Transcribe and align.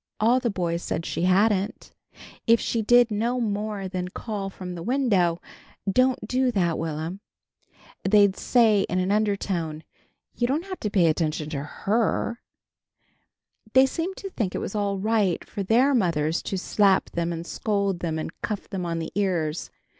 All 0.19 0.39
the 0.39 0.49
boys 0.49 0.81
said 0.81 1.05
she 1.05 1.25
hadn't. 1.25 1.93
If 2.47 2.59
she 2.59 2.81
did 2.81 3.11
no 3.11 3.39
more 3.39 3.87
than 3.87 4.07
call 4.07 4.49
from 4.49 4.73
the 4.73 4.81
window: 4.81 5.39
"Don't 5.87 6.27
do 6.27 6.49
that, 6.53 6.79
Will'm," 6.79 7.19
they'd 8.03 8.35
say 8.35 8.81
in 8.89 8.97
an 8.97 9.11
undertone, 9.11 9.83
"You 10.33 10.47
don't 10.47 10.65
have 10.65 10.79
to 10.79 10.89
pay 10.89 11.01
any 11.01 11.09
attention 11.11 11.51
to 11.51 11.61
her!" 11.61 12.41
They 13.73 13.85
seemed 13.85 14.17
to 14.17 14.31
think 14.31 14.55
it 14.55 14.57
was 14.57 14.73
all 14.73 14.97
right 14.97 15.45
for 15.47 15.61
their 15.61 15.93
mothers 15.93 16.41
to 16.45 16.57
slap 16.57 17.11
them 17.11 17.31
and 17.31 17.45
scold 17.45 17.99
them 17.99 18.17
and 18.17 18.31
cuff 18.41 18.67
them 18.71 18.87
on 18.87 18.97
the 18.97 19.11
ears. 19.13 19.69